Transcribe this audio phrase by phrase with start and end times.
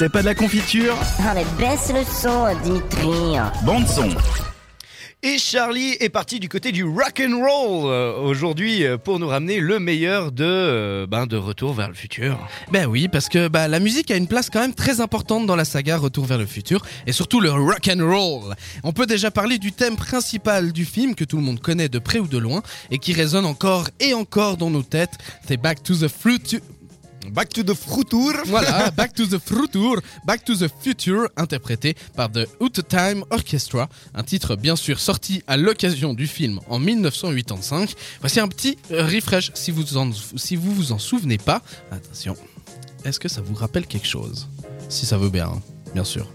[0.00, 3.36] C'est pas de la confiture Ah mais baisse le son, Dimitri.
[3.66, 4.08] Bande son.
[5.22, 9.28] Et Charlie est parti du côté du rock and roll euh, aujourd'hui euh, pour nous
[9.28, 12.38] ramener le meilleur de euh, ben de Retour vers le futur.
[12.72, 15.54] Ben oui, parce que bah, la musique a une place quand même très importante dans
[15.54, 18.54] la saga Retour vers le futur et surtout le rock and roll.
[18.84, 21.98] On peut déjà parler du thème principal du film que tout le monde connaît de
[21.98, 25.18] près ou de loin et qui résonne encore et encore dans nos têtes.
[25.46, 26.60] C'est Back to the Future.
[27.28, 28.42] Back to the future.
[28.46, 33.88] Voilà, Back to the Future, Back to the Future, interprété par The Out Time Orchestra,
[34.14, 37.94] un titre bien sûr sorti à l'occasion du film en 1985.
[38.20, 41.62] Voici un petit euh, refresh si vous en, si vous vous en souvenez pas.
[41.90, 42.36] Attention,
[43.04, 44.48] est-ce que ça vous rappelle quelque chose?
[44.88, 45.62] Si ça veut bien, hein,
[45.94, 46.26] bien sûr.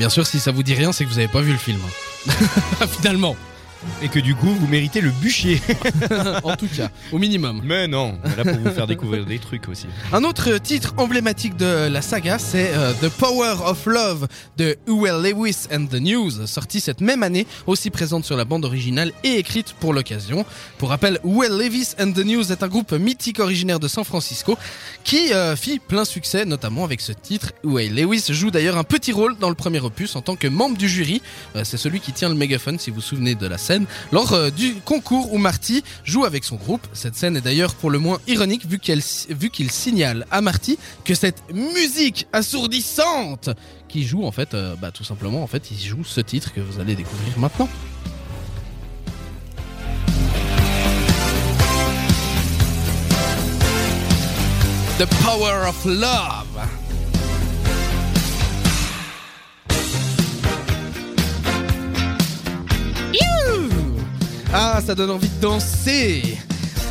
[0.00, 1.78] Bien sûr, si ça vous dit rien, c'est que vous avez pas vu le film.
[2.96, 3.36] Finalement,
[4.02, 5.60] Et que du coup vous méritez le bûcher.
[6.44, 7.62] en tout cas, au minimum.
[7.64, 9.86] Mais non, là pour vous faire découvrir des trucs aussi.
[10.12, 15.22] Un autre titre emblématique de la saga, c'est euh, The Power of Love de Howell
[15.22, 19.38] Lewis and the News, sorti cette même année, aussi présente sur la bande originale et
[19.38, 20.44] écrite pour l'occasion.
[20.78, 24.56] Pour rappel, Howell Lewis and the News est un groupe mythique originaire de San Francisco
[25.04, 27.52] qui euh, fit plein succès, notamment avec ce titre.
[27.64, 30.76] Howell Lewis joue d'ailleurs un petit rôle dans le premier opus en tant que membre
[30.76, 31.22] du jury.
[31.56, 33.58] Euh, c'est celui qui tient le mégaphone, si vous vous souvenez de la
[34.12, 36.86] lors euh, du concours où Marty joue avec son groupe.
[36.92, 41.42] Cette scène est d'ailleurs pour le moins ironique vu qu'il signale à Marty que cette
[41.52, 43.50] musique assourdissante
[43.88, 46.60] qui joue en fait, euh, bah tout simplement en fait, il joue ce titre que
[46.60, 47.68] vous allez découvrir maintenant.
[64.52, 66.39] Ah, ça donne envie de danser.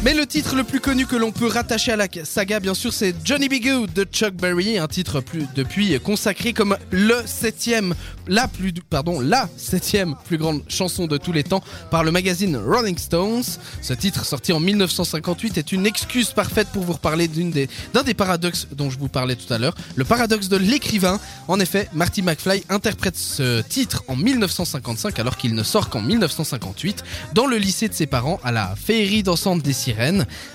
[0.01, 2.93] Mais le titre le plus connu que l'on peut rattacher à la saga, bien sûr,
[2.93, 3.55] c'est Johnny B.
[3.93, 7.93] De Chuck Berry, un titre plus depuis consacré comme le septième,
[8.25, 9.21] la plus, pardon,
[9.57, 11.61] septième plus grande chanson de tous les temps
[11.91, 13.43] par le magazine Rolling Stones.
[13.81, 18.67] Ce titre, sorti en 1958, est une excuse parfaite pour vous reparler d'un des paradoxes
[18.71, 21.19] dont je vous parlais tout à l'heure, le paradoxe de l'écrivain.
[21.49, 27.03] En effet, Marty McFly interprète ce titre en 1955 alors qu'il ne sort qu'en 1958
[27.33, 29.73] dans le lycée de ses parents à la féerie dansante des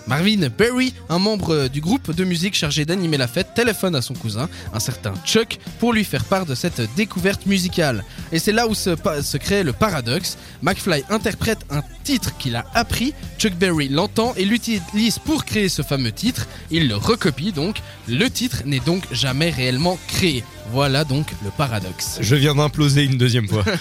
[0.07, 4.15] Marvin Berry, un membre du groupe de musique chargé d'animer la fête, téléphone à son
[4.15, 8.05] cousin, un certain Chuck, pour lui faire part de cette découverte musicale.
[8.33, 10.37] Et c'est là où se, se crée le paradoxe.
[10.63, 15.83] McFly interprète un titre qu'il a appris, Chuck Berry l'entend et l'utilise pour créer ce
[15.83, 16.47] fameux titre.
[16.71, 17.79] Il le recopie donc.
[18.07, 20.45] Le titre n'est donc jamais réellement créé.
[20.71, 22.19] Voilà donc le paradoxe.
[22.21, 23.65] Je viens d'imploser une deuxième fois.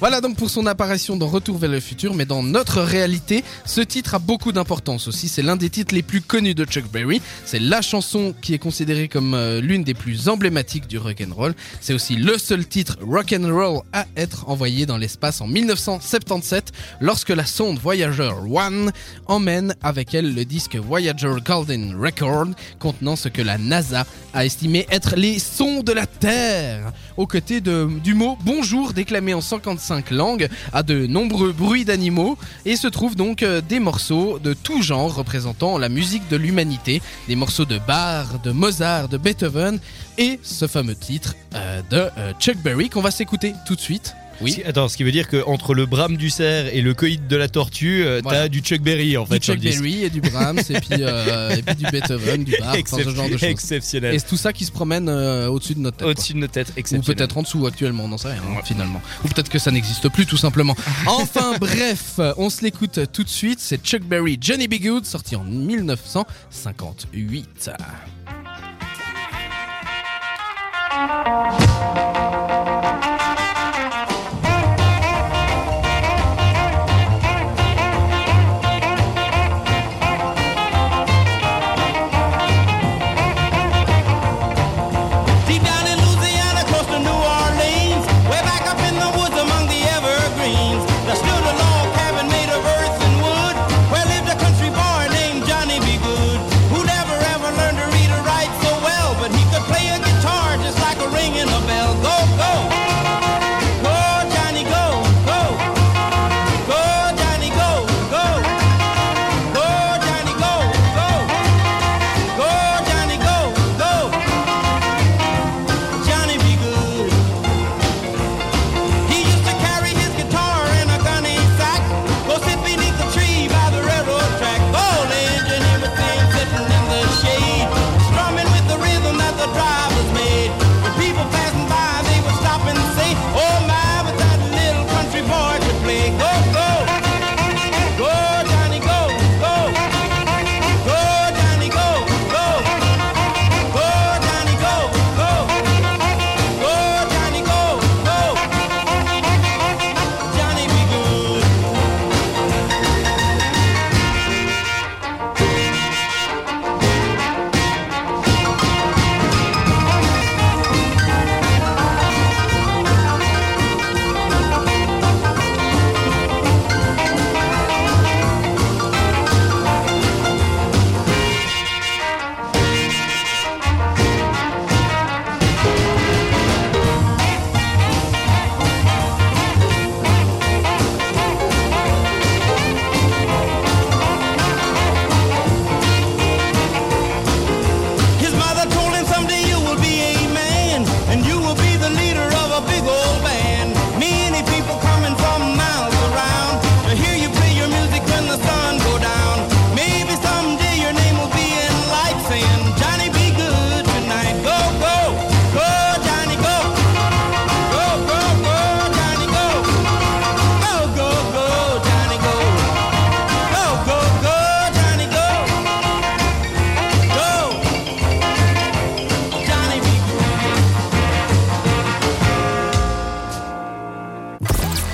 [0.00, 3.80] Voilà donc pour son apparition dans Retour vers le futur, mais dans notre réalité, ce
[3.80, 5.28] titre a beaucoup d'importance aussi.
[5.28, 7.22] C'est l'un des titres les plus connus de Chuck Berry.
[7.44, 11.34] C'est la chanson qui est considérée comme euh, l'une des plus emblématiques du rock and
[11.34, 11.54] roll.
[11.80, 16.67] C'est aussi le seul titre rock and roll à être envoyé dans l'espace en 1977,
[17.00, 18.86] lorsque la sonde Voyager 1
[19.26, 22.48] emmène avec elle le disque Voyager Golden Record,
[22.78, 27.60] contenant ce que la NASA a estimé être les sons de la Terre, aux côtés
[27.60, 33.16] du mot bonjour déclamé en 55 langues à de nombreux bruits d'animaux et se trouvent
[33.16, 37.78] donc euh, des morceaux de tout genre représentant la musique de l'humanité, des morceaux de
[37.78, 39.78] Bach, de Mozart, de Beethoven
[40.16, 44.14] et ce fameux titre euh, de euh, Chuck Berry qu'on va s'écouter tout de suite.
[44.40, 44.52] Oui.
[44.52, 47.36] Si- Attends, ce qui veut dire qu'entre le brame du cerf et le coït de
[47.36, 48.42] la tortue, euh, Voilà.
[48.42, 49.38] t'as du Chuck Berry en fait.
[49.40, 49.58] du Chuck.
[49.60, 53.26] Berry et du Brahms et puis, euh, et puis du Beethoven, du Bach, ce genre
[53.28, 53.42] de choses.
[53.44, 54.14] Exceptionnel.
[54.14, 56.06] Et c'est tout ça qui se promène euh, au-dessus de notre tête.
[56.08, 57.16] Au-dessus de têtes, Ou exceptionnel.
[57.16, 59.00] peut-être en dessous actuellement, on n'en sait rien finalement.
[59.24, 60.76] Ou peut-être que ça n'existe plus tout simplement.
[61.06, 63.58] Enfin bref, on se l'écoute tout de suite.
[63.60, 64.74] C'est Chuck Berry, Johnny B.
[64.80, 67.70] Good, sorti en 1958.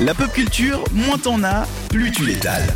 [0.04, 2.66] La pop culture, moins t'en as, plus tu l'étales.